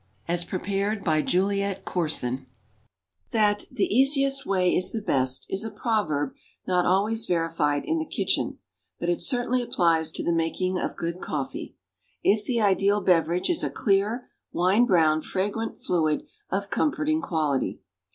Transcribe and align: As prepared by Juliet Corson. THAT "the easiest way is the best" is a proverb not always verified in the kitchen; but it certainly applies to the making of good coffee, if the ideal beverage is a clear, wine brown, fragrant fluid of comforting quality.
As 0.27 0.43
prepared 0.45 1.03
by 1.03 1.21
Juliet 1.21 1.85
Corson. 1.85 2.47
THAT 3.29 3.65
"the 3.71 3.85
easiest 3.85 4.47
way 4.47 4.75
is 4.75 4.91
the 4.93 4.99
best" 5.03 5.45
is 5.47 5.63
a 5.63 5.69
proverb 5.69 6.33
not 6.65 6.87
always 6.87 7.27
verified 7.27 7.85
in 7.85 7.99
the 7.99 8.07
kitchen; 8.07 8.57
but 8.99 9.09
it 9.09 9.21
certainly 9.21 9.61
applies 9.61 10.11
to 10.13 10.23
the 10.23 10.33
making 10.33 10.79
of 10.79 10.95
good 10.95 11.21
coffee, 11.21 11.75
if 12.23 12.43
the 12.45 12.59
ideal 12.59 12.99
beverage 12.99 13.47
is 13.51 13.63
a 13.63 13.69
clear, 13.69 14.27
wine 14.51 14.85
brown, 14.87 15.21
fragrant 15.21 15.77
fluid 15.77 16.23
of 16.49 16.71
comforting 16.71 17.21
quality. 17.21 17.79